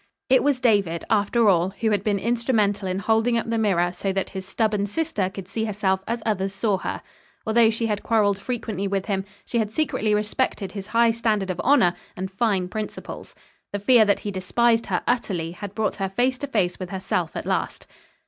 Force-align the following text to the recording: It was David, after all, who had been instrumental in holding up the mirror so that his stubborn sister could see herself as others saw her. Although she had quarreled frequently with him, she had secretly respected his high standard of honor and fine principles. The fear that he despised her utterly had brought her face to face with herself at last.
It 0.31 0.41
was 0.41 0.59
David, 0.59 1.05
after 1.11 1.47
all, 1.47 1.75
who 1.79 1.91
had 1.91 2.03
been 2.03 2.17
instrumental 2.17 2.87
in 2.87 2.97
holding 2.97 3.37
up 3.37 3.47
the 3.47 3.59
mirror 3.59 3.91
so 3.93 4.11
that 4.13 4.31
his 4.31 4.47
stubborn 4.47 4.87
sister 4.87 5.29
could 5.29 5.47
see 5.47 5.65
herself 5.65 6.03
as 6.07 6.23
others 6.25 6.55
saw 6.55 6.79
her. 6.79 7.03
Although 7.45 7.69
she 7.69 7.85
had 7.85 8.01
quarreled 8.01 8.39
frequently 8.39 8.87
with 8.87 9.05
him, 9.05 9.25
she 9.45 9.59
had 9.59 9.69
secretly 9.69 10.15
respected 10.15 10.71
his 10.71 10.87
high 10.87 11.11
standard 11.11 11.51
of 11.51 11.61
honor 11.63 11.93
and 12.17 12.31
fine 12.31 12.67
principles. 12.67 13.35
The 13.73 13.77
fear 13.77 14.03
that 14.05 14.21
he 14.21 14.31
despised 14.31 14.87
her 14.87 15.03
utterly 15.05 15.51
had 15.51 15.75
brought 15.75 15.97
her 15.97 16.09
face 16.09 16.39
to 16.39 16.47
face 16.47 16.79
with 16.79 16.89
herself 16.89 17.35
at 17.35 17.45
last. 17.45 17.85